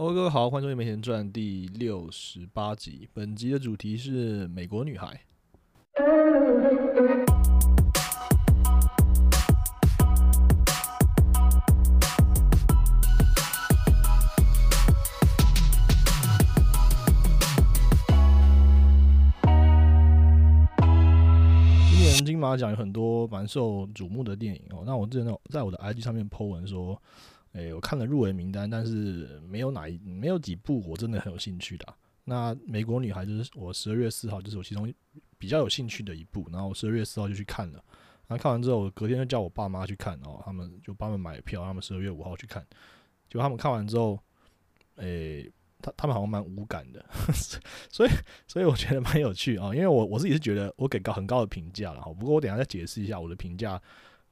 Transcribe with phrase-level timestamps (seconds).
[0.00, 3.06] 各位好，欢迎收听《没钱赚》第六十八集。
[3.12, 5.20] 本集的主题是美国女孩。
[21.90, 24.82] 今年金马奖有很多蛮受瞩目的电影哦。
[24.86, 27.00] 那我之前在我的 IG 上面 po 文说，
[27.52, 31.94] 诶、我看了入围名单，但是没有哪一没有几部我真的很有兴趣的、
[32.24, 34.92] 那《美国女孩》就是我十二月四号，就是我其中
[35.36, 37.82] 比较有兴趣的一部，然后十二月四号就去看了。
[38.28, 42.64] 然后看完之后，我隔天就叫我爸妈去看，哦，他们就帮他们买票，他们十二月五号去看。
[43.28, 44.16] 结果他们看完之后，
[44.96, 45.50] 诶、
[45.82, 47.04] 他他们好像蛮无感的，
[47.90, 48.10] 所以
[48.46, 53.82] 所以我觉得蛮有趣啊、因为我我自己是觉得我给高很高的评价了哈，不过我等下再解释一下我的评价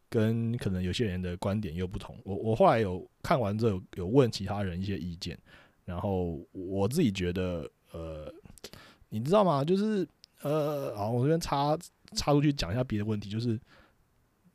[0.09, 2.17] 跟可能有些人的观点又不同。
[2.25, 5.39] 我我后来有看完之后有问其他人一些意见，
[5.85, 8.33] 然后我自己觉得呃，
[9.09, 9.65] 你知道吗？
[9.65, 10.07] 就是
[10.43, 11.79] 呃，好，我这边插
[12.13, 13.59] 插出去讲一下别的问题，就是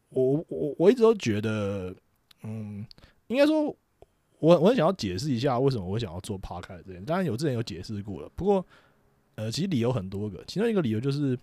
[0.09, 1.95] 我我我一直都觉得，
[2.43, 2.85] 嗯，
[3.27, 3.75] 应该说。
[4.39, 8.65] 我我很想要解释一下为什么我想要做 podcast 这件，当然有之前有解释过了，不过
[9.35, 11.39] 呃，其实理由很多个，其中一个理由就是，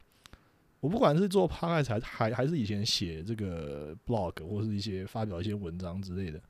[0.81, 6.41] 我不管是做 p o d c 还还还是以前写这个 blog 或是一些发表一些文章之类的，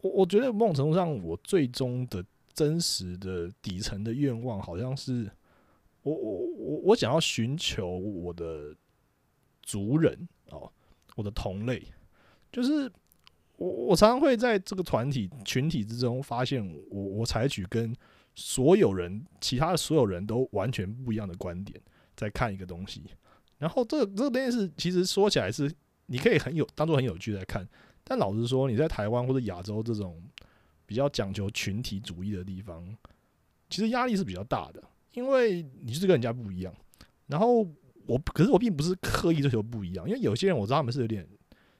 [0.00, 5.30] 我我觉得某种程度上，我最终的真实的底层的愿望，好像是
[6.02, 8.74] 我我我我想要寻求我的
[9.62, 10.72] 族人哦，
[11.16, 11.82] 我的同类，
[12.50, 12.90] 就是
[13.56, 17.94] 我我常常会在这个团体群体之中发现我，我采取跟
[18.34, 21.78] 所有人其他的所有人都完全不一样的观点
[22.18, 23.04] 在看一个东西，
[23.58, 25.72] 然后这个这个件事其实说起来是
[26.06, 27.66] 你可以很有当做很有趣在看，
[28.02, 30.20] 但老实说，你在台湾或者亚洲这种
[30.84, 32.84] 比较讲求群体主义的地方，
[33.70, 36.74] 其实压力是比较大的，因为你就是跟人家不一样。
[37.26, 37.60] 然后
[38.06, 41.24] 我可是我并不是刻意追求不一样，因为有些人我知道他们是有点，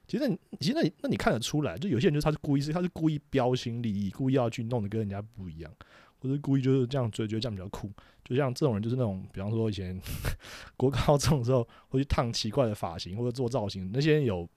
[0.07, 5.73] 其实你其实那你那你看得出来，就有些人就是他是故意是他是故意标新立异，故意要去弄得跟人家不一样，
[6.19, 7.91] 或是故意就是这样追，觉得这样比较酷。
[8.23, 9.99] 就像这种人就是那种，比方说以前
[10.77, 14.47] 国高中的时候会去烫奇怪的发型或者做造型，那些人有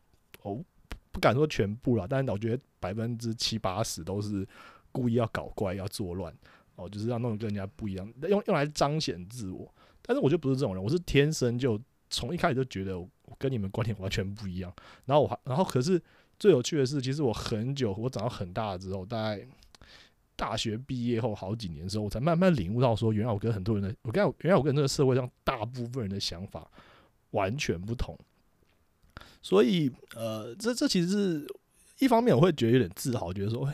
[0.42, 0.62] 哦
[1.10, 4.46] 不敢说全部啦，但是我觉得百分之七八十都是
[4.90, 6.34] 故意要搞怪、要作乱
[6.76, 9.72] 哦，就是要弄得跟人家不一样，用用来彰显自我。
[10.02, 11.80] 但是我就不是这种人，我是天生就
[12.10, 13.08] 从一开始就觉得我
[13.38, 14.70] 跟你们观点完全不一样。
[15.06, 16.02] 然后我还然后可是
[16.38, 19.46] 最有趣的是，其实我很久我长到很大之后，大概
[20.36, 26.68] 大学毕业后好几年之后，我才慢慢领悟到说，原来我跟很多人的，我跟原来我跟这个社会上大部分人的想法
[27.30, 28.18] 完全不同。
[29.40, 31.46] 所以呃，这这其实是
[31.98, 33.72] 一方面我会觉得有点自豪，觉得说，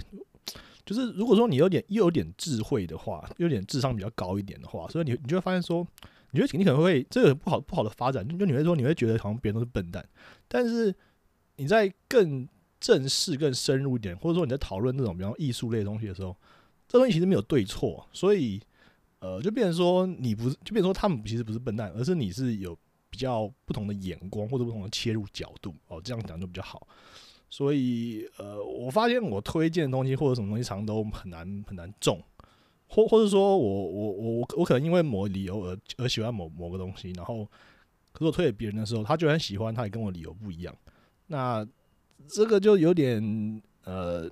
[0.85, 5.87] 就是如果说你有点又有点智慧的话，又有点智商比较高一点的话，所以你你就会发现说，
[6.31, 10.07] 你会你可能会这个不好不好的发展，就你会说你会觉得好像别人都是笨蛋，
[10.49, 10.95] 但是
[11.57, 12.49] 你在更
[12.81, 16.37] 正式、更深入一点，或者说你在讨论那种比方艺术类的东西的时候，
[16.87, 18.61] 这东西其实没有对错，所以
[19.21, 22.77] 呃，就变成说你不是，就变成说他们其实不是笨蛋，而是你是有
[23.11, 26.87] 比较不同的眼光或者不同的切入角度哦，这样讲就比较好。
[27.51, 32.23] 所以呃，我发现我推荐的东西或者什么东西，常都很难很难中，
[32.87, 37.45] 或或者说我我我我可能因为某理由而而喜欢某某个东西，然后
[38.13, 40.77] 可是我推给别人的时候，他就很喜欢，他也跟我理由不一样，
[41.27, 41.67] 那
[42.29, 44.31] 这个就有点呃。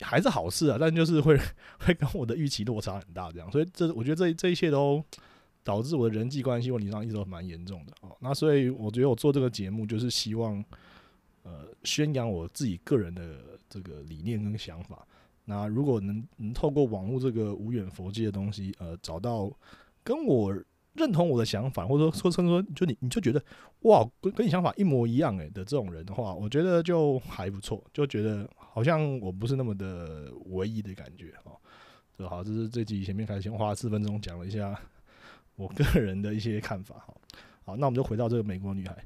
[0.00, 1.34] 还是好事啊，但就是会
[1.78, 5.02] 会跟我的预期落差很大，这样，所以这我觉得这这一切都
[5.64, 8.14] 导致我的人际关系问题上一直都蛮严重的哦。
[8.20, 10.62] 那所以我觉得我做这个节目就是希望
[11.44, 15.02] 呃宣扬我自己个人的这个理念跟想法。
[15.46, 19.50] 那如果能能透过网络这个无远佛界的东西，呃，找到
[20.04, 20.54] 跟我
[20.96, 23.42] 认同我的想法，或者说说甚至说就你你就觉得
[23.80, 31.52] 哇跟跟你想法一模一样诶的这种人的话，我觉得就还不错，就觉得好像我不是那么的唯一的感觉哦。
[32.18, 34.74] 这好，这是这集前面开始先花四分钟讲了一下
[35.54, 37.14] 我个人的一些看法哈。
[37.64, 38.96] 好，那我们就回到这个美国女孩。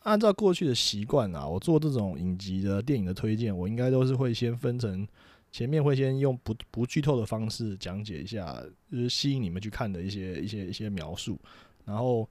[0.00, 5.06] 按照过去的习惯啊，我做这种影集的电影的推荐，我应该都是会先分成
[5.52, 11.38] 前面会先用不不剧透的方式讲解一下，就是吸引你们去看的一些一些一些描述，
[11.84, 12.28] 然后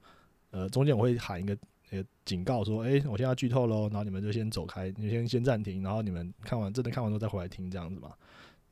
[0.50, 1.56] 呃中间我会喊一个
[1.90, 8.12] 呃警告说，诶，我现在剧透喽，然后你们就先走开，你先先暂停，然后你们看完真的看完之后再回来听这样子嘛。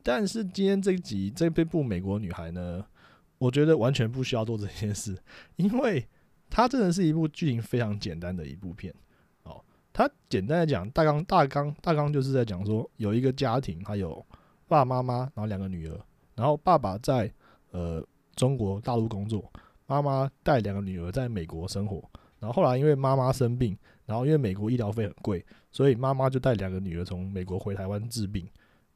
[0.01, 2.83] 但是今天这一集这这部美国女孩呢，
[3.37, 5.15] 我觉得完全不需要做这件事，
[5.57, 6.07] 因为
[6.49, 8.91] 它真的是一部剧情非常简单的一部片。
[9.43, 9.63] 哦，
[9.93, 14.25] 它简单的讲，大纲大纲大纲就是在讲说，有一个家庭，还有
[14.69, 15.99] 爸爸妈妈，然后两个女儿，
[16.35, 17.29] 然后爸爸在
[17.71, 18.01] 呃
[18.35, 19.51] 中国大陆工作，
[19.87, 22.01] 妈妈带两个女儿在美国生活。
[22.39, 28.47] 然后后来因为妈妈生病，然后因为美国医疗费很贵，所以妈妈就带两个女儿从美国回台湾治病。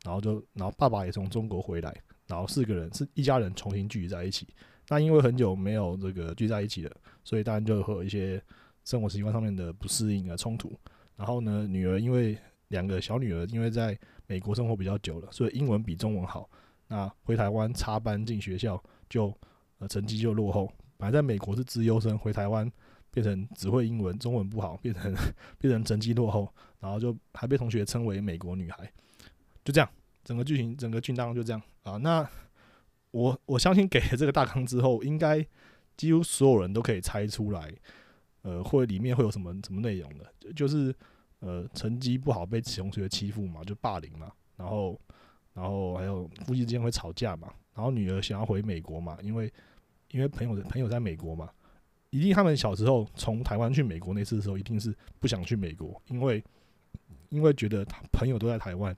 [0.04, 1.96] 然后就然后爸爸也从中国回来，
[2.28, 4.46] 然后四个人是一家人重新聚集在一起。
[4.90, 6.92] 那因为很久没有这个聚在一起了，
[7.24, 8.42] 所以当然就会有一些
[8.84, 10.78] 生活习惯上面的不适应啊冲突。
[11.16, 12.38] 然后呢，女儿因为
[12.70, 16.50] 两个小女儿因为在美国生活比较久了，所以英文比中文好。
[16.88, 19.36] 那回台湾插班进学校，就
[19.80, 20.72] 呃成绩就落后。
[20.98, 22.72] 本来在美国是资优生，回台湾
[23.10, 25.14] 变成只会英文，中文不好，变成
[25.58, 28.92] 变成成绩落后，然后就还被同学称为美国女孩。
[29.66, 29.90] 就这样，
[30.24, 31.98] 整个剧情整个剧当就这样啊。
[31.98, 32.28] 那
[33.12, 35.46] 我我相信给了这个大纲之后，应该
[35.98, 37.74] 几乎所有人都可以猜出来，
[38.42, 40.94] 呃，会里面会有什么什么内容的，就就是
[41.44, 45.00] 呃成绩不好被同学欺负嘛，就霸凌嘛，然后
[45.54, 49.52] 然后还有夫妻之间会吵架嘛，然后女儿想要回美国嘛，因为
[50.12, 51.50] 因为朋友的朋友在美国嘛，
[52.10, 56.44] 一定他们小时候从台湾去美国那次的时候，一定是不想去美国，因为
[57.30, 58.96] 因为觉得他朋友都在台湾。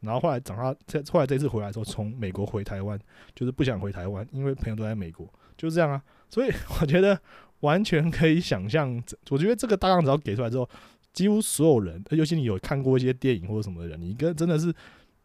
[0.00, 2.98] 然后后来长大，在后来这次回来之后，从美国回台湾，
[3.36, 6.02] 就是不想回台湾，因为朋友都在美国，就是这样啊。
[6.28, 6.50] 所以
[6.80, 7.16] 我觉得
[7.60, 9.00] 完全可以想象，
[9.30, 10.68] 我觉得这个大纲只要给出来之后，
[11.12, 14.72] 几乎所有人，尤其你有看过一些电影或者什么的人，你跟真的是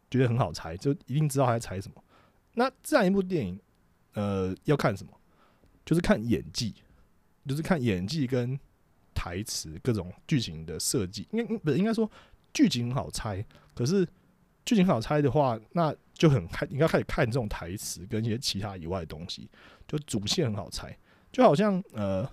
[0.09, 2.03] 觉得很好猜，就一定知道他在猜什么。
[2.53, 3.59] 那这样一部电影，
[4.13, 5.11] 呃，要看什么？
[5.85, 6.73] 就是看演技，
[7.47, 8.59] 就是看演技跟
[9.13, 11.27] 台词各种剧情的设计。
[11.31, 12.09] 应该不是应该说
[12.53, 14.07] 剧情很好猜，可是。
[14.65, 19.49] 剧情很好猜的话，那就很看，应该开始看这种台词跟一些其他以外的东西。
[19.87, 20.93] 就主线很好猜，
[21.31, 22.29] 就好像呃，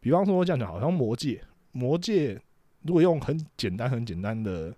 [0.00, 2.42] 比方说这样讲，好像魔戒，魔戒
[2.82, 4.74] 如果用很简单、很简单的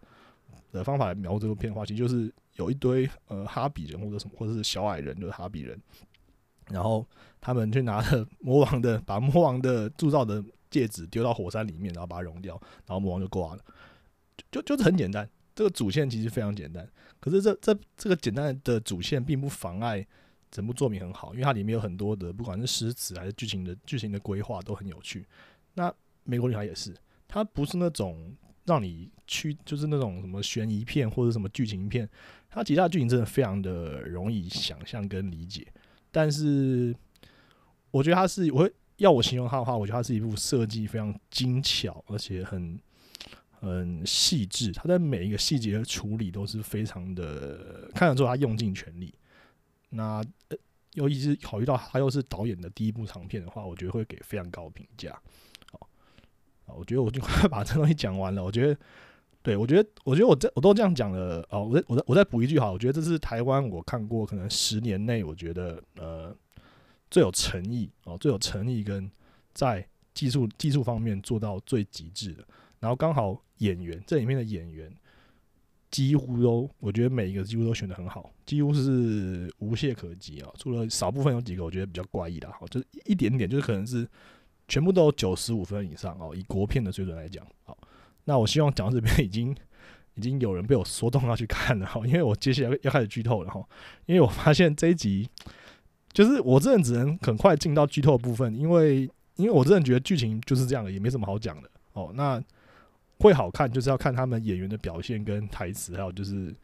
[0.72, 5.80] 的方法来描这部片的话，其实就是有一堆呃哈比人或者什么，或者是小矮人，就是哈比人，
[6.70, 7.06] 然后
[7.40, 13.62] 他们去拿着魔王的，把魔王的铸造的戒指丢到火山里面，然后把它融掉，然后魔王就挂了，
[14.50, 15.28] 就就是很简单。
[15.54, 16.88] 这个主线其实非常简单，
[17.20, 20.04] 可是这这这个简单的主线并不妨碍
[20.50, 25.26] 整部作品很好，因为它里面有很多的不管是诗词还是剧情的剧情的规划都很有趣。
[25.74, 25.92] 那
[26.24, 26.94] 美国女孩也是，
[27.32, 28.36] 它不是那种
[28.66, 32.06] 让你去就是那种什么悬疑片或者什么剧情片，
[32.50, 35.66] 它其他的剧情真的非常的容易想象跟理解。
[36.10, 36.94] 但是
[37.90, 42.78] 我觉得它是，我会要我形容它的话，我觉得它是一部设计非常精巧而且很。
[43.64, 49.14] 很细致，它在每一个细节的处理都是非常的，看得出他用尽全力。
[49.90, 50.20] 那
[50.94, 55.16] 尤其是考虑到他又是导演的第一部长片的话，我觉得会给非常高评价。
[56.64, 58.42] 好，我觉得我就快 把这东西讲完了。
[58.42, 58.76] 我觉得，
[59.42, 61.46] 对我觉得，我觉得我这我都这样讲了。
[61.50, 66.34] 哦，我再我再我再补一句哈，我觉得这是台湾我看过可能十年内我觉得呃
[67.10, 69.10] 最有诚意哦，最有诚意跟
[69.52, 72.44] 在技术技术方面做到最极致的。
[72.80, 74.92] 然后刚好演员这里面的演员
[75.90, 80.50] 几乎都，我觉得每一个几乎都选的很好，几乎是无懈可击啊。
[80.58, 84.08] 除了少部分有几个我觉得比较怪异的，好，就是一点点，就是可能是
[84.68, 86.34] 全部都有九十五分以上哦。
[86.34, 87.76] 以国片的水准来讲，好，
[88.24, 89.54] 那我希望讲到这边已经
[90.14, 93.62] 已经有人被我说动要去看了哈，因为我接下来要开始剧透了哈，
[94.06, 95.28] 因为我发现这一集
[96.12, 102.12] 就是我真的只能很快进到剧透部分，因为因为我真的觉得剧情就是这样的，也没什么好讲的哦。
[102.14, 102.42] 那
[103.18, 106.54] 会好看，就是要看他们演员的表现跟台词，还有就是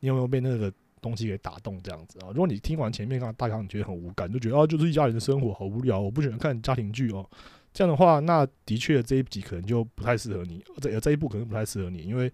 [0.00, 2.28] 你有没有被那个东西给打动这样子啊？
[2.28, 7.28] 如果你听完前面刚大纲，你觉得很无感，就觉得啊，就是一家人的生活好无聊，我不喜欢看家庭剧哦。
[7.72, 12.32] 这样的话，那的确这一集可能就不太适合你，这这一部可能不太适合你，因为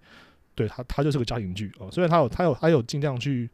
[0.55, 1.89] 对他他就是个家庭剧哦。
[1.91, 3.49] 虽然他有他有他有尽量去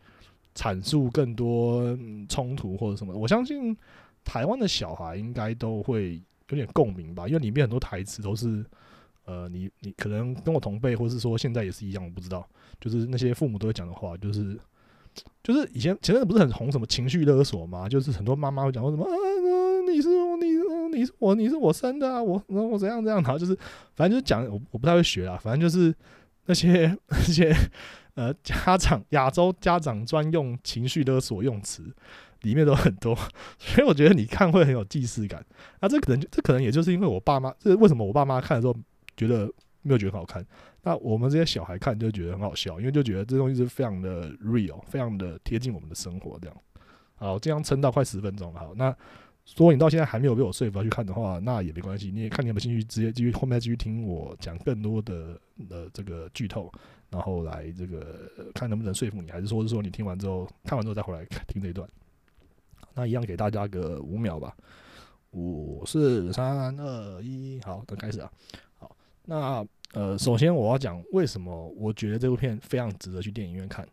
[0.56, 1.98] 阐述更多
[2.30, 3.76] 冲突或者什么，我相信
[4.24, 8.66] 台湾的小孩应该都会有点共鸣吧，因为里面很多台词都是。
[9.26, 12.46] 呃，你你可能跟我同辈，或是说现在也是一样，我不知道。
[12.82, 14.60] 就是那些父母都会讲的话，就是
[15.44, 17.90] 就是以前前阵子不是很红什么情绪勒索吗？
[17.90, 19.12] 就是很多妈妈会讲说什么啊，
[19.90, 23.58] 你是你你是我你是我生的啊，我然后我怎样怎样，然后就是
[23.96, 25.94] 反正就是讲我我不太会学啊，反正就是
[26.46, 27.56] 那些 那些
[28.16, 31.84] 呃家长亚洲家长专用情绪勒索用词
[32.42, 33.16] 里面都很多，
[33.58, 35.44] 所以我觉得你看会很有既视感。
[35.80, 38.76] 那这可能这可能也就是因为我爸妈，这为什么我爸妈看的时候。
[39.18, 39.46] 觉得
[39.82, 40.44] 没有觉得好看，
[40.84, 46.58] 那我们这些小孩看就觉得很好笑，因为就觉得这东西是非常的 real，非常的贴近我们的生活这样。
[47.16, 48.90] 好，这样撑到快十分钟了，好，那
[49.56, 56.72] 如果你到现在还没有被我说服要去看的话，那也没关系，你也看你有没有兴趣，直接继续后面继续听我讲更多的呃这个剧透，
[57.10, 61.88] 然后来这个看能不能说服你，还是说是说你听完之后看完之后再回来听这一段。
[62.94, 64.56] 那一样给大家个五秒吧，
[65.32, 68.32] 五四三二一，好，都开始啊。
[68.80, 68.96] 好，
[69.26, 73.88] 那呃，首先我要讲为什么我觉得这部片非常值得去电影院看。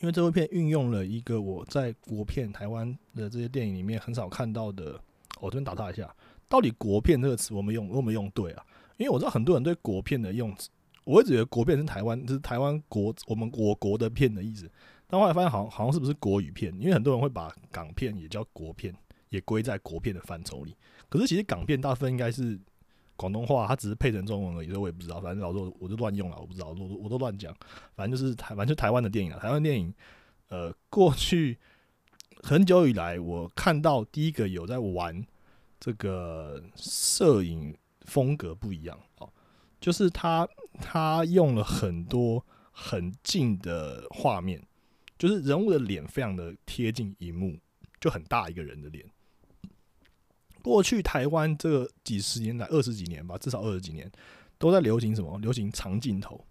[0.00, 4.92] 因为这部片运用了一个我在国片台湾的这些电影里面很少看到的，
[5.40, 6.14] 我这边打岔一下，
[6.48, 8.64] 到底“国片”这个词我们用我们用对啊？
[8.96, 10.68] 因为我知道很多人对“国片”的用词，
[11.02, 14.70] 我会觉得“国片”是台湾，就是台湾国我们我国的片的意思，
[15.08, 16.72] 但后来发现好像好像是不是国语片？
[16.78, 18.94] 因为很多人会把港片也叫国片，
[19.30, 20.76] 也归在国片的范畴里。
[21.08, 22.56] 可是其实港片大部分应该是。
[23.16, 25.20] 广东话，它只是配成中文而已，所以我也不知道。
[25.20, 27.54] 反正老说我就乱用了，我不知道，我我都乱讲。
[27.94, 29.38] 反正就是台，反正就台湾的电影啊。
[29.38, 29.92] 台湾电影，
[30.48, 31.58] 呃，过去
[32.42, 35.24] 很久以来，我看到第一个有在玩
[35.78, 39.28] 这个摄影风格不一样哦，
[39.80, 40.48] 就是他
[40.80, 44.60] 他用了很多很近的画面，
[45.18, 47.56] 就是人物的脸非常的贴近荧幕，
[48.00, 49.04] 就很大一个人的脸。
[50.62, 54.10] 过去台湾这几十年来，二十几年吧，至少二十几年，
[54.58, 55.38] 都在流行什么？
[55.38, 56.42] 流行长镜头，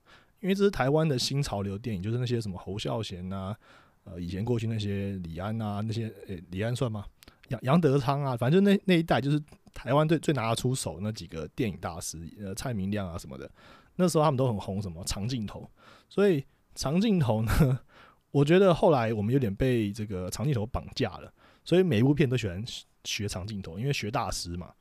[0.41, 3.55] 因为这是台湾的新潮流电影，就是那些什么侯孝贤呐，
[4.03, 7.05] 呃，以前过去那些李安呐，那些诶，李安算吗？
[7.49, 9.41] 杨杨德昌啊，反正那那一代，就是
[9.73, 13.49] 台湾最最拿得出手那几个电影大师，呃，蔡明亮啊什么的，
[13.95, 15.69] 那时候他们都很红，什么长镜头，
[16.09, 16.43] 所以
[16.75, 17.79] 长镜头呢，
[18.31, 21.31] 我觉得后来我们有点被这个长镜头绑架了，
[21.63, 22.63] 所以每一部片都喜欢。
[23.03, 24.73] 学长镜头，因为学大师嘛。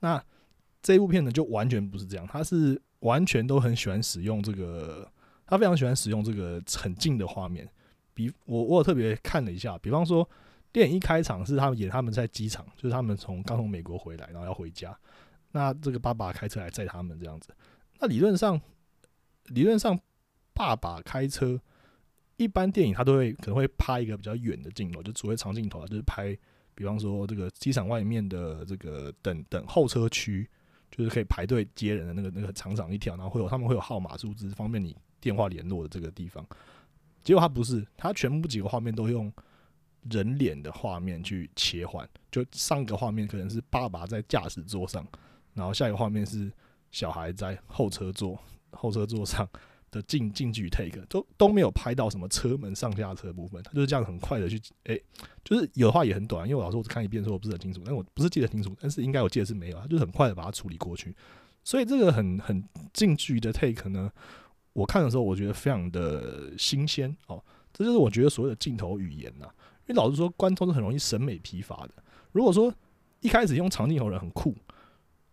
[0.00, 0.22] 那
[0.80, 5.10] 这部片呢，就完全不是这样，他是完全都很喜欢使用这个，
[5.44, 7.68] 他非常喜欢使用这个很近的画面。
[8.14, 10.28] 比我我特别看了一下，比方说
[10.70, 14.96] 电影一开场是他们演他们在机场，就是他们从刚从美国回来，然后要回家。
[15.50, 17.52] 那这个爸爸开车来载他们这样子。
[17.98, 18.60] 那理论上，
[19.46, 19.98] 理论上
[20.54, 21.60] 爸爸开车，
[22.36, 26.38] 一般电影他都会可能会拍一个比较远的镜头，就所谓长镜头啊，就是拍。
[26.78, 30.48] 比方说，这个机场外面的这个等等候车区，
[30.92, 36.46] 就是可以排队接人的那个那个长长一条，然后会有他们会有号码数字，方便你电话联络的这个地方。
[37.24, 39.32] 结果他不是，他全部几个画面都用
[40.08, 45.04] 人脸的画面去切换，就上一个画面可能是爸爸在驾驶座上，
[45.54, 46.48] 然后下一个画面是
[46.92, 48.38] 小孩在候车座
[48.70, 49.48] 候车座上。
[49.90, 55.02] 的近近距离 take 都都没有拍到什么车门上下车部分，他就是这样很快的去，诶，
[55.44, 61.14] 就是有的话也很短，因为我老师我只看一遍，所以我不是很清楚，但我不是记得清楚，但是应该我记得是没有，他就是很快的把它处理过去，
[61.64, 64.10] 所以这个很很近距离的 take 呢，
[64.72, 67.42] 我看的时候我觉得非常的新鲜哦，
[67.72, 69.46] 这就是我觉得所谓的镜头语言呐，
[69.86, 71.90] 因为老实说，观众是很容易审美疲乏的。
[72.32, 72.72] 如果说
[73.20, 74.54] 一开始用长镜头的人很酷。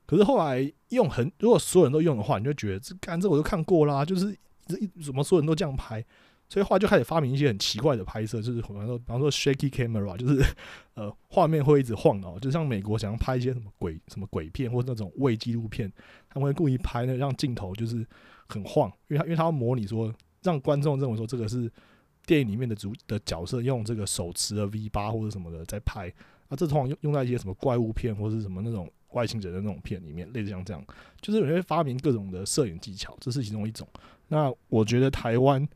[0.08, 4.38] 可是后来用很，如果所有人都用的话，你就觉得这干这我都看过啦，就是
[5.04, 6.04] 怎么所有人都这样拍，
[6.50, 10.44] 所以后来就开始发明一些很奇怪的拍摄，就是比方说比方说 shaky camera，就是
[10.96, 15.92] 呃画面会一直晃哦，就像美国想要拍一些什么鬼什么鬼片或者那种伪纪录片，
[16.30, 18.06] 他们会故意拍那让镜头就是
[18.48, 21.72] 很晃，因为他因为他要模拟说让观众认为说这个是
[22.26, 26.10] 电影里面的主的角色用这个手持的 V 八或者什么的在拍，
[26.48, 28.92] 啊这通常用用在一些什么怪物片或者什么那种。
[29.12, 30.86] 外星人的那种片里面，类似像这样，
[31.22, 33.88] 就是有人会发明各种的摄影技巧，这是其中一种。
[34.28, 35.68] 那我觉得台湾，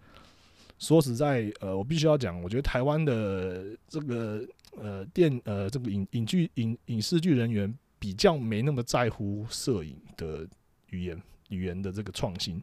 [0.77, 4.45] 说实在，呃，我必须要讲，我觉得台湾的这个
[4.77, 10.47] 呃电呃这个影影剧影影视剧人员比较没那么在乎摄影的
[10.89, 12.61] 语言语言的这个创新，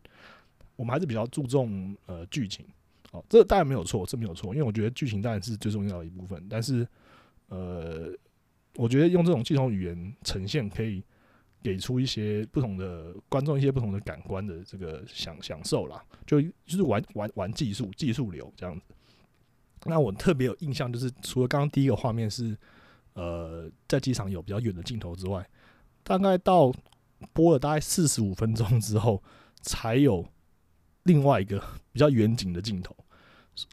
[0.76, 2.64] 我们还是比较注重呃剧情。
[3.12, 6.86] 哦，这当然没有错，这没有错，因为我觉得剧情当然是最重要的一部分，但是
[7.48, 8.12] 呃。
[8.78, 11.02] 我觉得用这种系统语言呈现，可以
[11.66, 18.82] 给出一些不同的观众一些不同的感官的这个享享受啦，就就是玩玩玩技术技术流这样子。
[19.84, 22.56] 那我特别有印象，就是除了刚刚第一个画面是
[23.14, 25.44] 呃在机场有比较远的镜头之外，
[26.04, 26.72] 大概到
[27.32, 29.20] 播了大概四十五分钟之后，
[29.62, 30.24] 才有
[31.02, 31.58] 另外一个
[31.90, 32.96] 比较远景的镜头。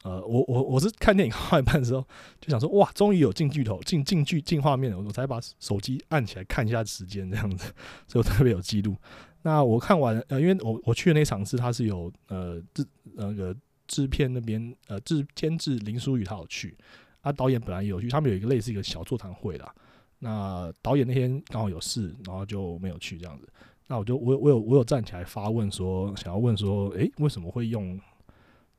[0.02, 2.06] 呃，我我我是看电影看一半的时候，
[2.40, 7.72] 就想说，哇，终于有进剧头、进进剧、进画面了，我才把手机按起来看一下时间这样子，
[8.08, 8.96] 所以我特别有记录。
[9.42, 13.54] 那我看完，呃，因为我我去的那场是他是有呃制那个
[13.86, 16.74] 制片那边呃制监制林书宇他有去，
[17.20, 19.74] 啊，导演本来有去，他们有一个类似一个小座谈会啦。
[20.18, 23.46] 那导演那天刚好有事，然后就没有去这样子。
[23.86, 28.00] 那我就我我有我有站起来发问说，想要问说，诶，为什么会用？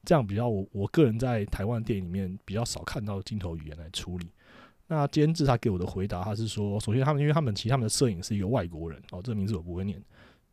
[0.05, 4.27] 这样比较，我我个人在台湾电影里面比较少看到镜头语言来处理。
[4.87, 9.99] 那监制他给我的回答，他是说，首先他们因为他们其实他们的摄影是一个外国人哦，这个名字我不会念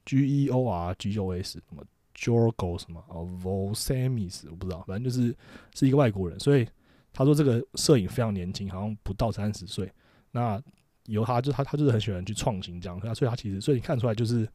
[0.06, 1.84] ，G E O R G O S 什么
[2.16, 5.36] Jorgo 什么哦 Vosamis 我不知道，反正就是
[5.74, 6.66] 是一个外国人，所以
[7.12, 9.92] 他说这个摄影非常年轻，好像不到三十岁。
[10.30, 10.58] 那
[11.06, 14.48] 由他就他他就是很喜欢去创新这样，所以他其实所以你看出来就是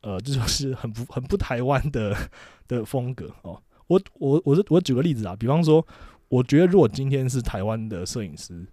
[0.00, 2.16] 呃这就是很不很不台湾的
[2.66, 3.62] 的风格哦。
[3.86, 5.86] 我我我是我举个例子啊，比方说，
[6.28, 8.66] 我觉得如果今天是台湾的摄影师。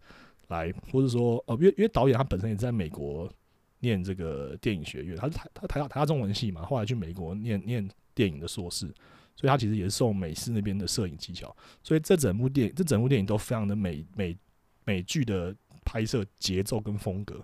[0.48, 3.32] 来，或者说，呃，因为因为导演他本身也在美国
[3.80, 8.86] 念这个电影学院，他是台他台大台大中文系嘛，后来去美国念念电影的硕士，
[9.34, 14.38] 所以他其实也是受美式那边的摄影技巧，所以这整部电影这整部电影都非常的美美
[14.84, 17.42] 美剧的拍摄节奏跟风格。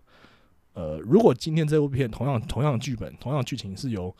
[0.73, 4.13] 呃，如果今天这部片同样同样剧本同样剧情是由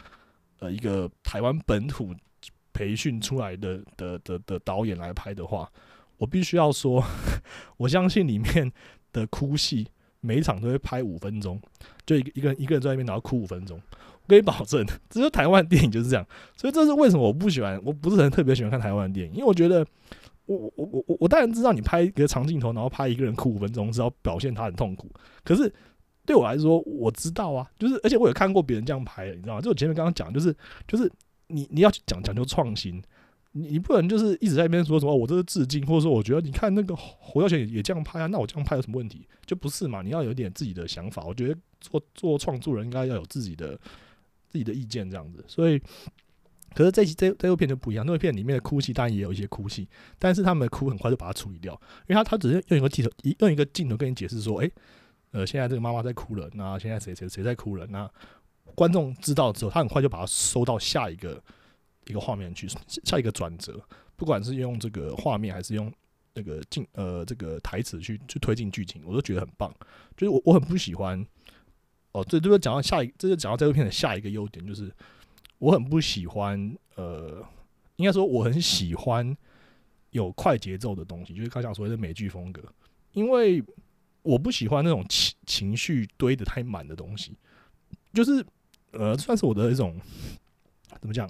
[0.59, 2.15] 呃一个台湾本土
[2.77, 5.67] 培训出来的的的的导演来拍的话。
[6.17, 7.03] 我必须要说，
[7.77, 8.71] 我相信里面
[9.13, 9.87] 的哭戏
[10.19, 11.59] 每一场都会拍五分钟，
[12.05, 13.79] 就一个一个人一个人在那边然后哭五分钟。
[13.93, 16.25] 我可以保证， 只是台湾电影就是这样。
[16.55, 19.85] 所以这是为什么我不喜欢，我不是很特别喜欢看台湾电影，因为我觉得，
[20.47, 25.07] 我我我我我当然知道你拍一个长镜头，然后拍一个人哭五分钟是要表现他很痛苦。
[25.43, 25.71] 可是
[26.25, 29.61] 对我来说，我知道啊，就是而且我有看过别人这样拍，你知道吗？
[29.61, 30.55] 就我前面刚刚讲，就是
[30.87, 31.09] 就是
[31.47, 33.01] 你你要去讲讲究创新。
[33.53, 39.25] 你你不能就是一直在那边说什么我这是致敬，或者说我觉得你看那个侯耀贤也也这样拍啊，那我这样拍有什么问题？
[39.47, 40.03] 就不是嘛？
[40.03, 41.23] 你要有点自己的想法。
[41.23, 43.75] 我觉得做做创作人应该要有自己的
[44.49, 45.43] 自己的意见这样子。
[45.47, 45.81] 所以，
[46.75, 49.87] 可是这这这部片就不一样，那部片里面的哭戏当然也有一些哭戏，
[50.19, 51.73] 但是他们的哭很快就把它处理掉，
[52.07, 54.69] 因为他他只是用一个镜头一用一个镜头跟你解释说，哎，
[55.31, 57.87] 呃，现在这个妈妈在哭了，那现在谁谁谁在哭了？
[57.87, 58.07] 那
[58.75, 61.41] 观众知道之后，他很快就把它收到下一个。
[62.09, 62.69] 一个画面去
[63.03, 63.77] 下一个转折，
[64.15, 65.91] 不管是用这个画面还是用
[66.33, 69.69] 那个进呃这个台词去去推进剧情，我都觉得很棒。
[70.15, 71.21] 就是我我很不喜欢
[72.13, 74.89] 哦，这这个讲到下一，这就讲到这部片的下一个优点，就是
[75.57, 77.45] 我很不喜欢呃，
[77.97, 79.35] 应该说我很喜欢
[80.11, 82.63] 有快节奏的东西，就是刚讲所谓的美剧风格，
[83.11, 83.61] 因为
[84.21, 87.35] 我不喜欢那种情情绪堆的太满的东西，
[88.13, 88.45] 就是
[88.91, 89.99] 呃，算是我的一种
[90.99, 91.29] 怎么讲？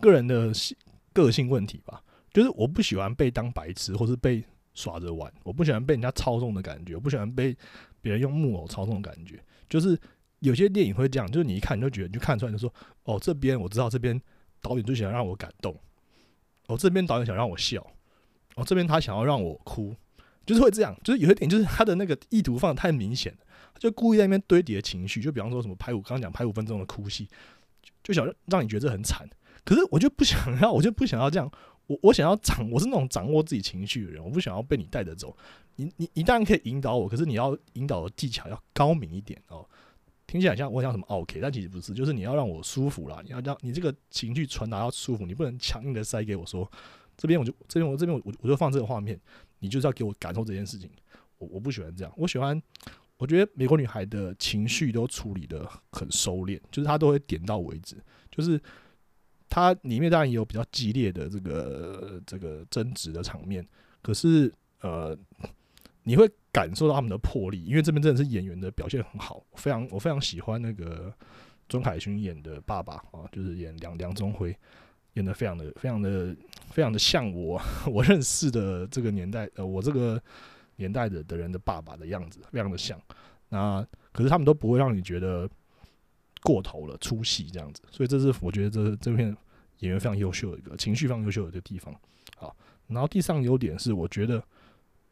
[0.00, 0.76] 个人的性
[1.12, 4.42] 个性问题吧，就是我不喜欢被当白痴，或是被
[4.74, 5.32] 耍着玩。
[5.44, 7.56] 我不喜欢被人家操纵的感觉，我不喜欢被
[8.00, 9.40] 别人用木偶操纵的感觉。
[9.68, 9.96] 就是
[10.40, 12.72] 有些电影会这样，就是你一看你就觉得，你就看出来，就说
[13.04, 14.20] 哦，这边我知道，这边
[14.60, 15.78] 导演就想让我感动，
[16.66, 17.86] 哦，这边导演想让我笑，
[18.56, 19.94] 哦，这边他想要让我哭，
[20.44, 20.98] 就是会这样。
[21.04, 23.38] 就是有些点，就是他的那个意图放的太明显了，
[23.78, 25.20] 就故意在那边堆叠情绪。
[25.20, 27.28] 就比方说什么拍五，刚刚讲拍五分钟的哭戏，
[28.02, 29.28] 就想让你觉得这很惨。
[29.64, 31.50] 可是我就不想要，我就不想要这样。
[31.86, 34.24] 我我想要掌，我是那种掌握自己情绪的人。
[34.24, 35.36] 我不想要被你带着走。
[35.76, 39.66] 你你你当然可以引导我，可是你要引导的技巧要高明一点哦。
[40.26, 43.20] 听起来像我像什么 OK，但其实不是，就是你要让我舒服啦。
[43.22, 46.70] 你要让你这个情绪传达要舒服，你不能强硬的塞给我说
[47.16, 49.20] 这边我就这边我这边我我就放这个画面，
[49.58, 50.88] 你就是要给我感受这件事情。
[51.38, 52.60] 我我不喜欢这样，我喜欢
[53.22, 57.96] 我觉得美国女孩的情绪都处理的很收敛，就是她都会点到为止，
[58.30, 58.60] 就是。
[59.54, 63.62] 它里面当然也有比较激烈的这个这个争执的场面，
[64.00, 65.14] 可是呃，
[66.04, 71.12] 你会感受到他们的魄力，因为这边真的是演员的表现很好，非常我非常喜欢那个
[71.68, 74.56] 钟凯勋演的爸爸啊，就是演梁梁宗辉，
[75.12, 76.34] 演的非常的非常的
[76.70, 77.60] 非常的像我
[77.92, 80.18] 我认识的这个年代呃我这个
[80.76, 83.00] 年代的的人的爸爸的样子，非常的像。
[83.48, 85.48] 那可是他们都不会让你觉得。
[86.44, 89.28] 过头了，出戏这样子，所以这是我觉得这这片
[89.78, 91.94] 演员非常优秀的一个情绪非常优秀的一个地方。
[92.36, 92.52] 好，
[92.88, 94.42] 然后第三个优点是，我觉得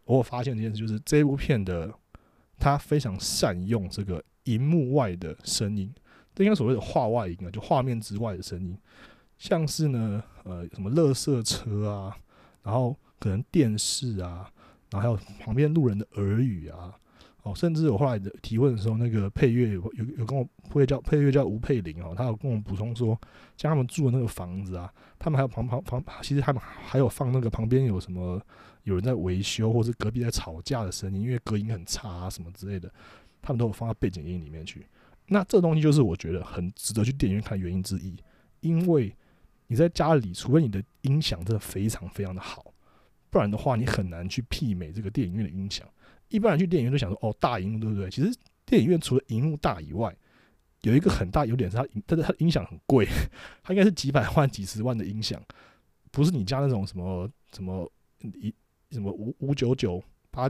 [0.07, 1.94] 我发现一件事，就是这部片的
[2.59, 5.94] 它非常善用这个荧幕外的声音，
[6.35, 8.77] 这应该所谓的画外音啊，就画面之外的声音，
[9.38, 12.16] 像是呢，呃，什么垃圾车啊，
[12.64, 14.51] 然后可能电视啊，
[14.90, 16.94] 然后还有旁边路人的耳语啊。
[17.42, 23.18] 哦，甚至我后来的提问的时候，那个配乐有有有跟我配叫配乐叫吴佩玲哦，他有跟我补充说，
[23.57, 28.38] 像他们住的那个房子啊，他们还有旁旁旁，其实他们还有放那个旁边有什么
[28.83, 32.92] 有人在维修，或是隔壁在吵架的声音，因为隔音很差啊什么之类的，
[33.40, 34.87] 他们都有放到背景音里面去。
[35.26, 38.14] 那这东西就是我觉得很值得去电影院看的原因之一，
[38.61, 39.16] 因为
[39.66, 42.66] 你在家里，除非你的音响真的非常非常的好，
[43.31, 45.87] 不然的话你很难去媲美这个电影院的音响。
[46.29, 48.09] 一般人去电影院都想说，哦，大荧幕对不对？
[48.11, 48.33] 其实
[48.64, 50.14] 电影院除了荧幕大以外，
[50.83, 53.07] 有一个很大优点是它，但是它音响很贵，
[53.62, 55.43] 它应该是几百万、几十万的音响，
[56.11, 57.90] 不是你家那种什么什么
[58.21, 58.55] 一
[58.90, 60.49] 什么五五九九八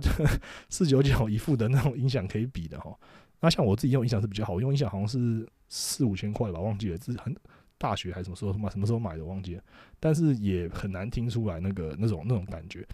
[0.69, 2.95] 四九九一副的那种音响可以比的哈。
[3.41, 7.35] 那像我自己用音响是比较好，用音响好像是四五千块吧，忘记了，是很
[7.81, 9.63] 大学还是什么时候买，什么时候买的忘记了，
[9.99, 12.87] 但是也很难听出来那个那种那种感觉。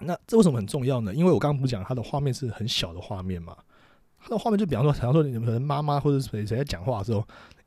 [0.00, 1.14] 那这为什么很重要呢？
[1.14, 3.54] 因为我刚刚不是讲它的画面是很小的画面嘛，
[4.18, 7.20] 它的画面就比方说，比方说你们可能妈妈或者谁谁在讲话的时候，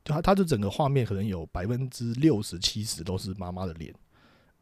[0.04, 3.94] 就它它就整个画面可能有百分之六十七十都是妈妈的脸。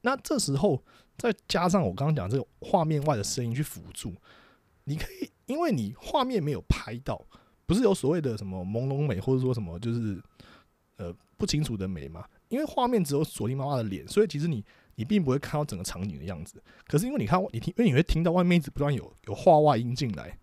[0.03, 0.83] 那这时候
[1.17, 4.13] 再加上我刚刚讲这个画面外的声音去辅助，
[4.85, 7.25] 你可以，因为你画面没有拍到，
[7.65, 10.21] 不是有所谓的什么朦胧美，或者说什么就是
[11.03, 12.25] 呃不清楚的美嘛？
[12.49, 16.63] 因为画面只有锁定妈妈的脸，所以其实你你并不会看到整个场景的样子。
[16.87, 20.39] 可是因为你看你听，因为你会听到外面一直不断有有话外音进来，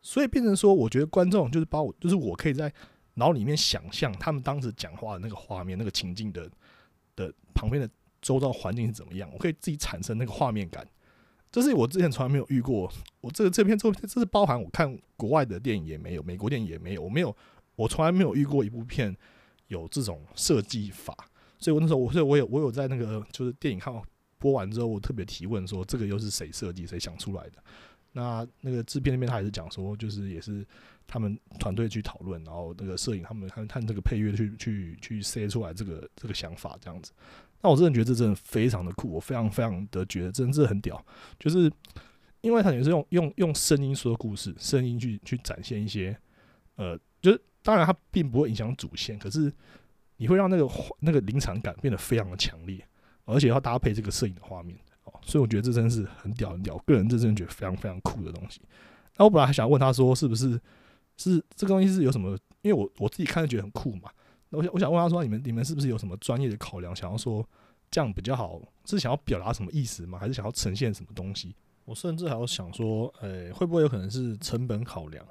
[0.00, 2.72] 所以变成说，我觉得观众就是把我，就是我可以在
[3.14, 6.50] 脑里面想象他们当时讲话的那个画面、那个情境的
[7.14, 7.88] 的旁边的。
[8.20, 9.30] 周遭环境是怎么样？
[9.32, 10.84] 我可以自己产生那个画面感，
[11.52, 12.92] 这是我之前从来没有遇过。
[13.20, 17.34] 我这个这篇作品，这是包含我看国外的电影也没有，美国电影也没有，我没有，
[17.76, 19.16] 我从来没有遇过一部片
[19.68, 21.16] 有这种设计法。
[21.58, 23.94] 所以我那时候，我所以我有我有在那个就是电影看
[24.38, 27.62] 播完之后，我特别提问说，这个又是谁设计、谁想出来的？
[28.12, 30.66] 那那个制片那边他也是讲说，就是也是
[31.06, 37.12] 他们团队去讨论，然后那个摄影他们看看这个配乐去去去塞出来这个这个想法这样子。
[37.60, 41.04] 那我真的觉得这真的非常的酷，我非常非常的觉得真的很屌，
[41.38, 41.70] 就是
[42.40, 46.16] 因为他也是用用用声音说故事，声音去去展现一些，
[46.76, 49.52] 呃，就是当然它并不会影响主线，可是
[50.16, 50.66] 你会让那个
[51.00, 52.82] 那个临场感变得非常的强烈，
[53.26, 58.62] 而且要搭配这个摄影的画面哦，所以我觉得这真是很屌很屌，个人这真的觉得非常非常酷的东西。
[59.18, 60.58] 那我本来还想问他说，是不是
[61.18, 62.38] 是这个东西是有什么？
[62.62, 64.10] 因为我我自己看就觉得很酷嘛。
[64.48, 67.46] 那我想，我想问他说，你们你们是不是有什么专业的考量，想要说
[67.90, 68.58] 这样比较好？
[68.86, 70.18] 是想要表达什么意思吗？
[70.18, 71.54] 还是想要呈现什么东西？
[71.84, 75.22] 我甚至还要想说，诶，会不会有可能是成本考量？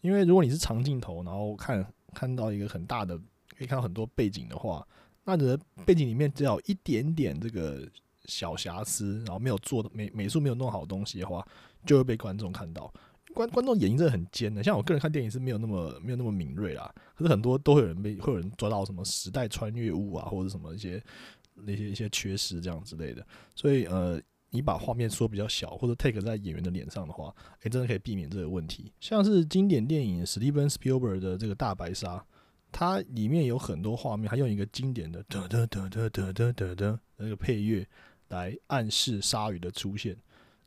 [0.00, 3.16] 因为如果你是长镜头，然后看看到一个很大的，
[3.56, 4.86] 可以看到很多背景的话，
[5.24, 7.88] 那你的背景里面只要一点点这个
[8.26, 11.46] 小瑕疵，然后没有做美美术没有弄好东西的话，
[11.84, 12.92] 就会被观众看到。
[13.34, 16.90] 观观众眼睛真的很尖的，像我个人看电影是没有那么没有那么敏锐啦。
[17.14, 21.02] 可是很多都会有人被会有人抓到什么时代穿越物啊，或者什么一些
[21.52, 23.26] 那些一些缺失这样之类的。
[23.54, 24.18] 所以呃，
[24.56, 28.90] 你把画面缩比较小，或者 take 在演员的脸上的话，诶，真的可以避免这个问题。
[28.98, 32.24] 像是经典电影史蒂芬斯皮尔伯的这个大白鲨，
[32.72, 37.86] 它里面有很多画面，还用一个经典的得得得得得得得的那个配乐
[38.28, 40.16] 来暗示鲨鱼的出现。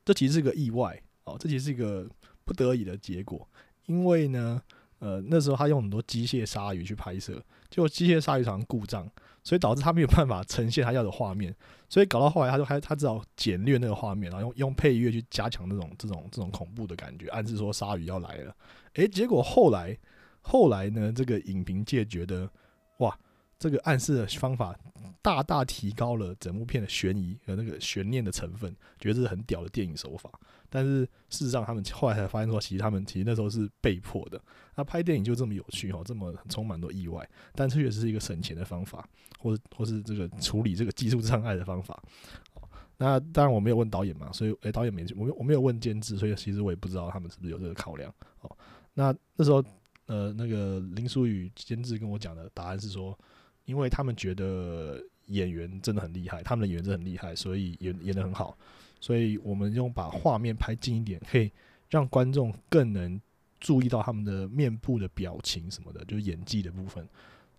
[0.04, 2.08] 这其实是个意外哦，这其实是一个。
[2.42, 3.48] 不得已的结果，
[3.86, 4.60] 因为呢，
[4.98, 9.08] 呃，那时候他用很多机械鲨鱼去拍摄，结果机械鲨鱼常故障，
[9.42, 11.54] 所以导致他没有办法呈现他要的画面，
[11.88, 18.54] 所以搞到后来他就还他只好简略那个画面，然后用用配乐去加强那种这种这种恐怖的感觉，暗示说鲨鱼要来了。
[18.94, 19.96] 诶，结果后来
[20.40, 22.50] 后来呢，这个影评界觉得，
[22.98, 23.18] 哇，
[23.58, 24.76] 这个暗示的方法
[25.22, 30.30] 大大提高了整部片的悬疑和那个悬念的成分，觉得这是很屌的电影手法。
[30.70, 34.40] 但是事实上，他们后来才发现说，其实他们其实那时候是被迫的。
[34.76, 39.06] 那拍电影就这么有趣哦，这么充满多意外，但这确实是一个省钱的方法，
[39.38, 42.02] 或者或是这个处理这个技术障碍的方法。
[42.96, 48.12] 那当然我没有问导演嘛，所以诶，导演没我没我没有问监制，所以其实我也不知道他们是不是有这个考量。
[48.42, 48.56] 哦，
[48.94, 49.64] 那那时候
[50.06, 53.18] 呃，那个林书宇监制跟我讲的答案是说，
[53.64, 58.56] 因为他们觉得演员真的很厉害，他们的演员真的很厉害，所以演演的很好。
[59.00, 61.50] 所以我们用把画面拍近一点，可以
[61.88, 63.20] 让观众更能
[63.58, 67.06] 注意到他们的面部的表情什么的，就是演技的部分。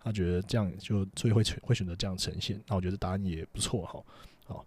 [0.04, 2.60] 他觉得这样就所以会会选择这样呈现。
[2.66, 4.02] 那我觉得答案也不错哈。
[4.44, 4.66] 好，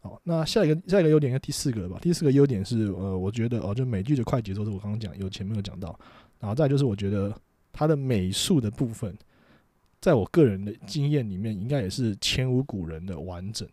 [0.00, 1.98] 好，那下一个下一个优点应该，第四个吧。
[2.02, 5.98] 第四个优点是呃，我觉得哦，就美剧的快节奏，是我刚刚讲有前面有讲到。
[6.38, 7.34] 然后再就是我觉得
[7.72, 9.16] 它的美术的部分，
[9.98, 13.66] 在我个人的经验里面，应该也是前无古人的完整。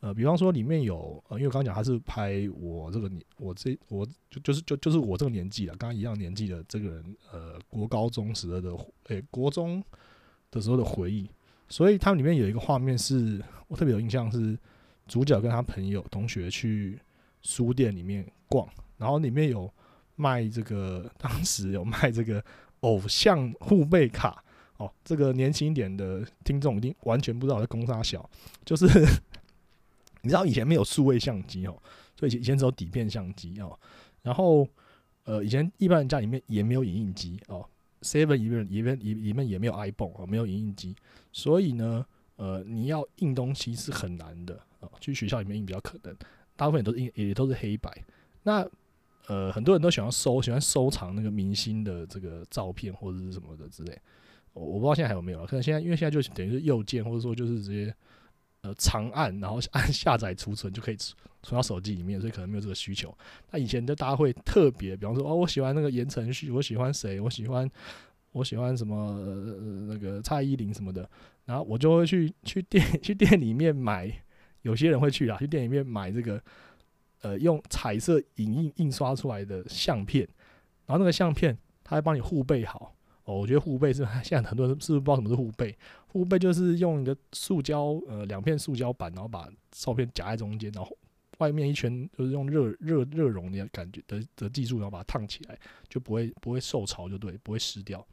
[0.00, 8.72] 呃，比方说里面有呃，因为我刚刚讲他是拍我这个年，我这我就就是就就是我这个年纪了，刚刚一样年纪的这个人，呃，国高中时的，
[9.08, 9.82] 诶，国中
[10.52, 11.28] 的时候的回忆，
[11.68, 14.56] 所以它里面有一个画面是我特别有印象，是
[15.08, 17.00] 主角跟他朋友同学去
[17.42, 19.68] 书店里面逛，然后里面有
[20.14, 22.40] 卖这个，当时有卖这个
[22.82, 24.44] 偶像护贝卡，
[24.76, 28.30] 哦，这个年轻一点的听众一定完全不知道在攻啥小，
[28.64, 28.86] 就是。
[30.28, 31.74] 你知道以前没有数位相机哦，
[32.14, 33.74] 所以以前只有底片相机哦。
[34.20, 34.68] 然后
[35.24, 37.66] 呃，以前一般人家里面也没有影印机哦
[38.02, 40.94] ，seven 里面里面里里面也没有 iPhone 哦，没有影印机，
[41.32, 42.04] 所以呢，
[42.36, 44.90] 呃，你要印东西是很难的啊。
[45.00, 46.14] 去学校里面印比较可能，
[46.56, 47.90] 大部分也都是印，也都是黑白。
[48.42, 48.68] 那
[49.28, 53.98] 呃，很多人都喜欢收，喜欢收藏那个明星的这个照片或者是什么的之类。
[54.54, 57.94] 我不知道现在还有没有了，可能现在因为现在就等于是右键，或者说就是直接
[58.62, 63.16] 呃长按，然后 按下载储存就可以存到手机里面，所以可能没有这个需求。
[63.50, 67.70] 那以前的大家会特别，比方说哦，我喜欢那个言承旭，我喜欢谁，我喜欢
[68.32, 71.08] 我喜欢什么呃那个蔡依林什么的，
[71.44, 74.12] 然后我就会去去店 去店里面买，
[74.62, 76.42] 有些人会去啊，去店里面买这个。
[77.20, 80.22] 呃，用彩色影印印刷出来的相片，
[80.86, 82.94] 然后那个相片，他还帮你护背好
[83.28, 83.38] 哦。
[83.38, 85.76] 我觉得护背是 现在很多人是不是不知道什么是护背？
[86.08, 90.96] 护背就是用一个塑胶呃两片塑胶板，然后把照片夹在中间，然后
[91.38, 98.04] 外面一圈就是用热热热熔的感觉的的技术，然后把它烫起来，就不会不会受潮，就对，不会湿掉。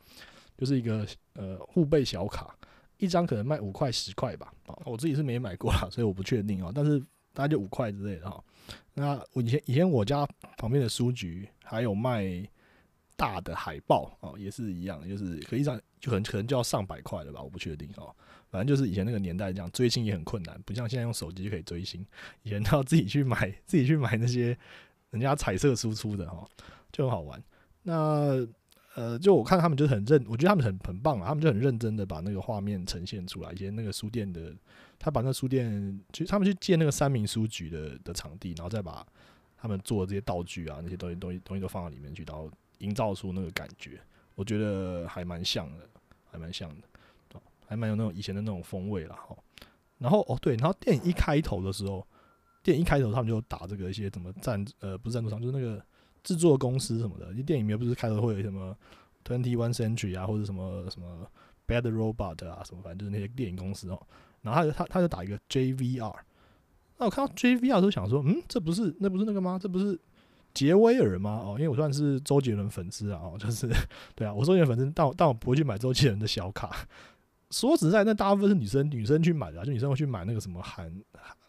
[0.58, 2.56] 就是一个呃护背小卡，
[2.98, 4.54] 一张可能卖五块十块吧。
[4.68, 6.72] 啊，我自己是没买过啦，所以我不确定啊。
[6.74, 7.00] 但是
[7.34, 8.44] 大概就五块之类的哈。
[8.94, 10.26] 那我以前以前我家
[10.58, 12.24] 旁边的书局还有卖
[13.16, 18.14] 大的海报哦，也是一样，就是可以上就可能可能就要上百块了吧，我不确定哦。
[18.50, 22.06] 反正就是以前那个年代这样追星也很困难，不像现在用手机就可以追星，
[22.44, 24.58] 以前都要自己去买 自己去买那些
[25.12, 26.48] 人家彩色输出的哈，
[26.92, 27.42] 就很好玩。
[27.84, 28.48] 那
[28.96, 33.52] 呃，就我看他们就很认，我觉得他们很很棒啊，他们就很认真的把那个画面呈现出来。
[33.52, 34.54] 以前那个书店的。
[34.98, 39.06] 他把那书店，就他们去建那个三明书局的的场地，然后再把
[39.58, 44.00] 他们做这些道具啊，那些东西东西东西都放到里面去，然后营造出那个感觉，
[44.36, 45.88] 我觉得还蛮像的，
[46.32, 49.36] 还蛮像的，还蛮有那种以前的那种风味了哈。
[49.98, 52.06] 然后哦对，然后电影一开头的时候，
[52.62, 55.84] 电影一开头他们就打这个一些什么赞呃不是赞助商，就是那个
[56.24, 58.78] 制作公司什么的，因为电影里面不是开头会有什么
[59.24, 61.26] Twenty One Century 啊，或者什么什么
[61.66, 64.02] Bad Robot 啊什么，反正就是那些电影公司哦。
[64.42, 66.16] 然后他就他他就打一个 JVR，
[66.98, 69.58] 那我看到 JVR 都想说，嗯，这不是那不是那个吗？
[69.60, 70.00] 这不是
[70.56, 71.44] 杰威尔吗？
[71.46, 73.70] 哦，因为我算是周杰伦粉丝啊，哦，就是
[74.16, 76.76] 对啊，我周杰伦粉丝，但我但我不会去买周杰伦的小卡。
[77.52, 80.92] 说实在，那大部分是女生女生去买的，啊就女生会去买那个什么韩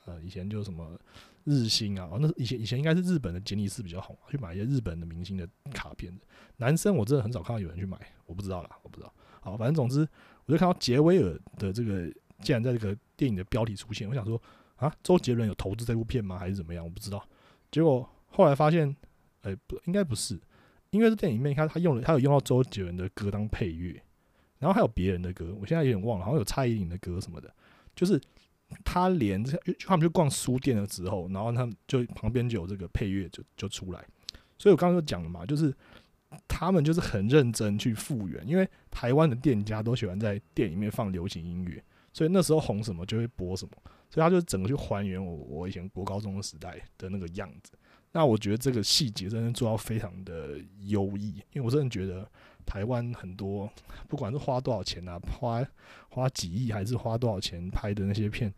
[0.05, 0.99] 呃以前就什么
[1.45, 6.13] 日星啊，哦，那以前以前应该是日本的杰尼斯比较红，去买一些日本的明星的卡片。
[6.59, 9.13] 男生我真的很少看到有人去买，我不知道啦，我不知道。
[9.41, 10.07] 好，反正总之
[10.45, 12.13] 我就看到杰威尔的这个。
[12.43, 14.39] 竟然在这个电影的标题出现，我想说
[14.77, 16.39] 啊，周杰伦有投资这部片吗？
[16.39, 16.85] 还是怎么样？
[16.85, 17.27] 我不知道。
[17.71, 18.95] 结果后来发现，
[19.41, 20.39] 哎，不应该不是，
[20.91, 23.99] 因为这电影里面，他他用了，他有用到周杰伦的歌当配乐，
[24.59, 27.51] 然后还有别人的歌，我现在有点忘了，好像有蔡依林的歌什么的。
[27.95, 28.21] 就是
[28.85, 29.43] 他连，
[29.87, 34.05] 他们就逛书店的时候，然后他们就旁边就有这个配乐就就出来。
[34.59, 35.75] 所以我刚刚就讲了嘛，就是
[36.47, 41.83] 他们就是很认真去复原，因为台湾的店家都喜欢在店里面放流行音乐。
[42.13, 43.73] 所以那时候红什么就会播什么，
[44.09, 47.73] 所以他就整个去还原我我以前国高中的时代的那个样子。
[48.17, 52.27] 那我觉得这个细节真的做到非常的优异，因为我真的觉得
[52.65, 53.71] 台湾很多
[54.09, 55.63] 不管是花多少钱啊，花
[56.09, 58.51] 花几亿还是花多少钱拍的那些片，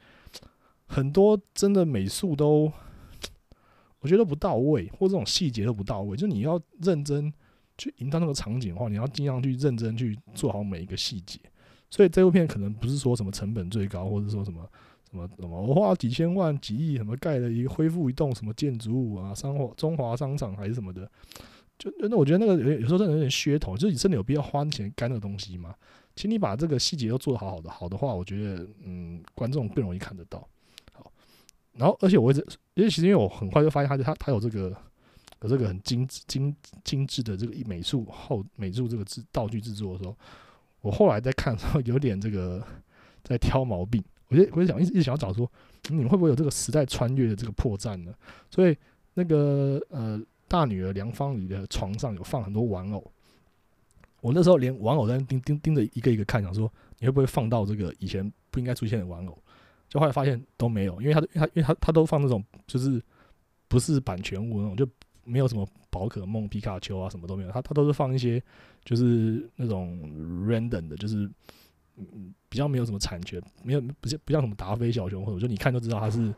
[0.87, 2.73] 很多真的美术都
[3.99, 6.17] 我觉得不到位，或这种细节都不到位。
[6.17, 7.35] 就你要认真
[7.77, 11.41] 去营造那个场景的话，你要尽量去认真去做好每一个细节。
[11.91, 14.71] 所以这部片可能不是说什么成本最高，或者说什么
[15.11, 21.11] 什么什么，我花几千万、几亿什么盖了一恢复一栋什么建筑物啊，商华中华商场还是什么的，
[21.79, 25.75] 就那我觉得那个有有时候真的有点噱头，就是你真的有必要花钱干那个东西吗？
[26.15, 30.47] 请你把这个细节都做得好好的，好的话，我觉得嗯，观众更容易看得到。
[30.93, 31.13] 好，
[31.73, 32.45] 然后而且我一直
[32.75, 34.77] 因为其实因为我很快就发现他他他有这个
[35.43, 40.17] 有这个很精致精精致的这个美术后美术这个制道具制作的时候。
[40.81, 42.65] 我后来在看的时候，有点这个
[43.25, 44.03] 在挑毛病。
[44.29, 45.51] 我就我就想一直一直想要找说，
[45.89, 48.13] 你们会不会有这个时代穿越的这个破绽呢？
[48.51, 48.77] 所以
[49.15, 53.13] 那个呃大女儿梁芳宇的床上有放很多玩偶。
[54.21, 59.39] 我那时候连玩偶在盯盯盯着一个一个看，想说你会不会放到这个以前不应该出现的玩偶？
[59.89, 63.03] 就后来发现都没有，因为他因为他因为他他都放那种就是
[63.69, 64.87] 不是版权物那种，就
[65.25, 68.43] 没有什么宝可梦、皮卡丘啊什么都没有，他他都是放一些。
[68.85, 70.01] 就是那种
[70.49, 71.31] random 的，就是
[71.99, 76.35] 嗯比较没有什么产权，没有不像不像什么达菲小熊，或者说你看就知道它是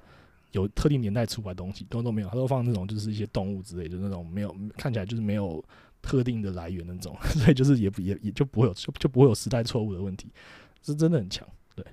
[0.53, 5.65] 有特定年代出版东西，都都没有，它都放那种就是一些动物之类，就那种没有看起来就是没有
[6.03, 10.33] 特定的来源那种， 所以就是也也也就不会有就就不会有时代错误的问题，
[10.83, 11.47] 是真的很强，
[11.77, 11.85] 对，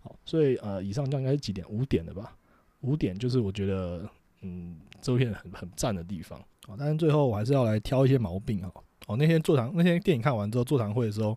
[0.00, 1.68] 好，所以呃以上这样应该是几点？
[1.68, 2.36] 五点的吧，
[2.82, 4.08] 五点就是我觉得
[4.42, 8.70] 嗯这片很很赞的地方啊，但是最后我还是要来挑一些毛病啊。
[9.06, 11.36] 哦，那天座谈那天电影看完之后，座谈会的时候，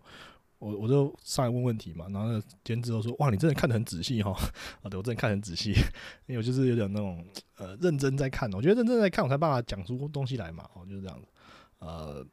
[0.62, 4.30] 我我就上来问问题嘛，然后那个监制都说：“哇，你真的看得很仔细哈！”
[4.80, 5.72] 啊，对我真的看得很仔细，
[6.26, 10.64] 因为我就是有点那种呃认真在看，我觉得认真在看，我才办法讲出东西来嘛。
[10.74, 11.26] 哦，就是这样子。
[11.80, 12.24] 呃，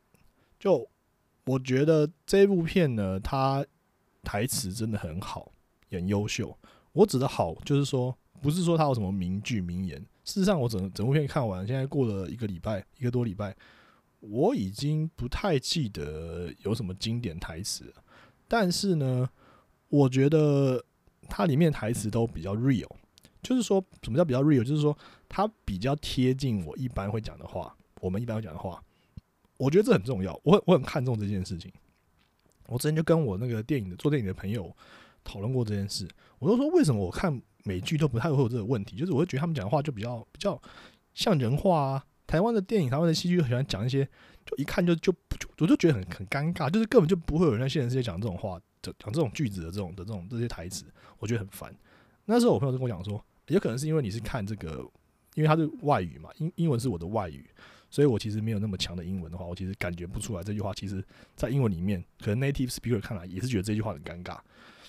[0.60, 0.88] 就
[1.46, 3.66] 我觉得这部片呢，它
[4.22, 5.52] 台词真的很好，
[5.90, 6.56] 很优秀。
[6.92, 10.00] 我指的好，就是说不是说它有什么名句名言。
[10.24, 13.56] 事实上，我整整部片看完，现在过了一个礼拜，一个多礼拜，
[14.20, 17.92] 我已经不太记得有什么经典台词。
[18.50, 19.30] 但是呢，
[19.88, 20.84] 我觉得
[21.30, 22.90] 它里面台词都比较 real，
[23.42, 24.98] 就是说什么叫比较 real，就是说
[25.30, 28.84] 它比较贴近我一般会讲的话，我们一般会讲的话。
[29.58, 31.72] 我觉得这很重要，我很我很看重这件事情。
[32.68, 34.74] 我之前就跟我那个电影的做电影的朋友
[35.24, 36.08] 讨论过这件事，
[36.40, 40.60] 我都说为什么我看美剧都不太会有这个问题，就是我会觉得他们讲的话就比较比较
[41.14, 42.06] 像人话啊。
[42.30, 44.08] 台湾的电影、台湾的戏剧很喜欢讲一些，
[44.46, 48.62] 就一看就就就我就觉得很很尴尬，就是根本就不会有人在现实世界讲这种话。
[48.82, 50.86] 讲讲这种句子的这种的这种这些台词，
[51.18, 51.76] 我觉得很烦。
[52.24, 54.90] 那时候我朋友就跟我讲说，也可能是因为你是看这个，
[55.34, 57.46] 因为它是外语嘛，英英文是我的外语，
[57.90, 60.74] 所以我其实没有那么强的英文的话，我其实感觉不出来这句话。
[60.74, 61.04] 其实，
[61.36, 64.38] 在英文里面，可能 native speaker 看来也是觉得这句话很尴尬。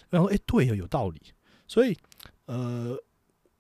[0.09, 1.21] 然后，哎，对有道理。
[1.67, 1.97] 所以，
[2.47, 2.97] 呃，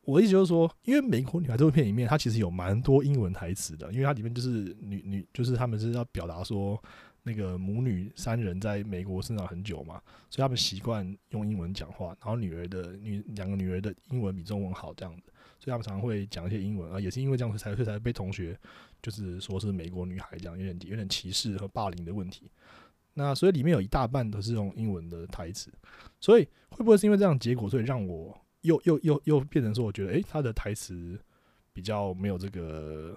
[0.03, 6.83] 我的意思就是说，因为《美国女孩》这部片里面，它其实有蛮多英文台词的，因为它里面就是女女，就是他们是要表达说。
[7.23, 12.17] 那个母女三人在美国生长很久嘛，所以他们习惯用英文讲话。
[12.19, 15.25] 然后女儿的女两个女儿的英文比中文好，这样子，
[15.59, 18.59] 所以他们常常会讲一些英文啊，也是因为这样才会才被同学
[19.03, 22.51] 就是说是美国女孩这样，有点有点歧视和霸凌的问题。
[23.13, 25.71] 那所以里面有一大半都是用英文的台词，
[26.21, 31.18] 所以会不会是因为这样结果，所以让我又又又又变成说，我觉得诶，他的台词
[31.73, 33.16] 比较没有这个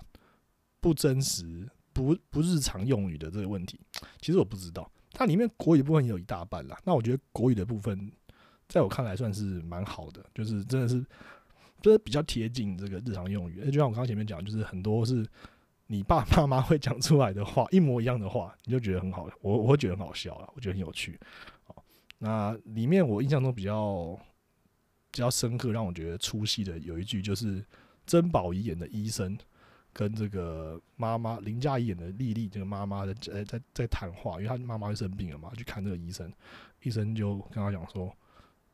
[0.80, 1.70] 不真实。
[1.96, 3.80] 不不日常用语的这个问题，
[4.20, 6.76] 其实我不知道，它里面国语部分也有一大半啦。
[6.84, 8.12] 那我觉得国语的部分，
[8.68, 11.06] 在我看来算是蛮好的，就是真的是，
[11.82, 13.64] 就是比较贴近这个日常用语。
[13.66, 15.24] 就像我刚刚前面讲，就是很多是
[15.86, 21.20] 你爸爸妈妈会讲出来的话，一模一样的话，你就觉得很好，我我会觉得很好笑啊，我觉得很有趣。
[21.66, 21.86] 好，
[22.18, 24.20] 那里面我印象中比较
[25.14, 27.64] 比较深刻，让我觉得出戏的有一句，就是
[28.06, 29.38] 曾宝仪演的医生。
[29.96, 36.34] 跟这个妈妈林佳怡演的丽丽这个妈妈在在在在谈话，因为她妈妈生病了嘛，去看这个医生，
[36.82, 38.12] 医生就跟他讲说，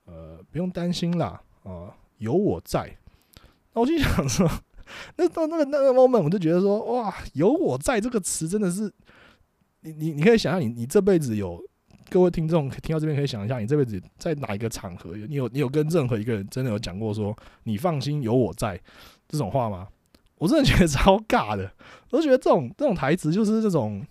[0.06, 2.95] 呃，不用担心啦，啊，有我在。
[3.73, 4.49] 那我就想说，
[5.17, 8.89] 那到那个那个 moment，我就觉得说，哇，有我在这个词真的是，
[9.82, 11.62] 你你你可以想象，你你这辈子有
[12.10, 18.80] 各位听众听到这边可以想一下，你这辈子在哪一个场合，你有你有跟任何一个人真的有讲过说，你放心，有我在
[19.28, 19.88] 这种话吗？
[20.38, 21.72] 我真的觉得超尬的，
[22.10, 24.04] 我都觉得这种这种台词就是这种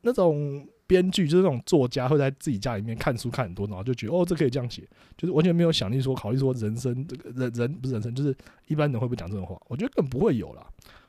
[0.00, 4.82] 那种编剧，就是那种作家会在自己家里面看书看很多，然后就觉得哦，这可以这样写，
[5.16, 9.56] 就是完全没有想力说考虑说人生这个人人不是人生，就是一般人会不会讲这种话？
[9.68, 10.66] 我觉得根本不会有啦。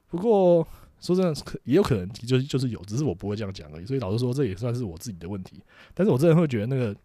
[0.07, 0.67] 不过
[1.01, 3.85] 说真的，可也有可能就是就是有，只是我不会这样讲而已。
[3.85, 5.61] 所以老实说，这也算是我自己的问题。
[5.93, 6.95] 但是我真的会觉得那个，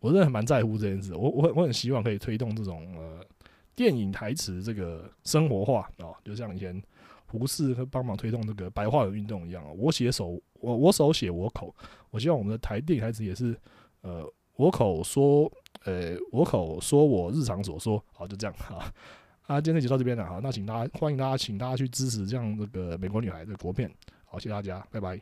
[0.00, 1.14] 我真的蛮在乎这件事。
[1.14, 3.24] 我我很我很希望可以推动这种呃。
[3.76, 6.82] 电影台词这个生活化啊，就像以前
[7.26, 9.62] 胡适会帮忙推动这个白话文运动一样。
[9.76, 11.76] 我写手，我我手写我口。
[12.10, 13.54] 我希望我们的台电影台词也是，
[14.00, 15.52] 呃，我口说，
[15.84, 18.02] 呃，我口说我日常所说。
[18.14, 18.76] 好，就这样哈。
[18.76, 18.94] 啊，
[19.46, 20.40] 啊今天就到这边了哈。
[20.42, 23.90] 那请大家欢迎大家，请大家去支持这样这个美国女孩的国片。
[24.24, 25.20] 好，谢谢大家，拜拜。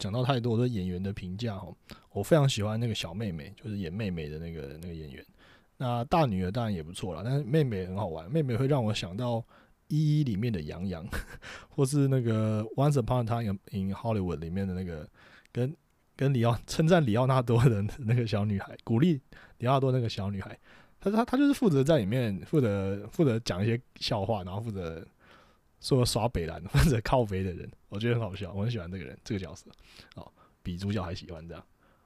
[0.00, 1.72] 讲到太多的演员的评价哦，
[2.10, 5.24] 我非常喜欢那个小妹妹，就是演妹妹的那个那个演员。
[5.76, 9.36] 那大女儿当然也不错了，但是妹妹很好玩，妹妹会让我想到
[9.88, 11.06] 《一一》里面的杨洋，
[11.68, 15.08] 或是那个《Once Upon a Time in Hollywood》里面的那个
[15.52, 15.76] 跟
[16.16, 19.20] 跟里奥称赞里奥纳多的 那个小女孩，鼓励
[19.58, 20.58] 里奥纳多那个小女孩。
[20.98, 25.06] 她她她就是负责在里面负责负责讲一些笑话，然后负责。
[25.82, 29.70] 说耍北兰或者靠北的人，我觉得很好笑，我很喜欢这个人这个角色，
[30.14, 31.62] 哦，比主角还喜欢这样。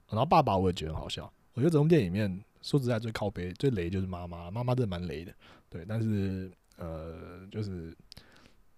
[0.09, 5.33] 然后爸爸我也觉得很好笑，我觉得整部电影里面说实在最靠背最雷就是妈妈，妈妈真的蛮雷的，
[5.69, 7.95] 对，但是呃就是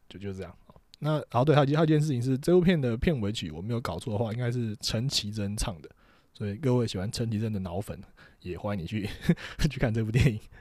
[0.08, 0.56] 就就是这样。
[1.00, 5.90] 那然后对，还有还有一件事情是这部片的片尾曲，我没有搞错的话，应该是陈绮贞唱的，
[6.34, 8.02] 所以各位喜欢陈绮贞的脑粉，
[8.42, 9.08] 也欢迎你去
[9.70, 10.40] 去看这部电影。